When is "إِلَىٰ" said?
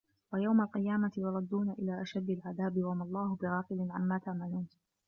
1.69-2.01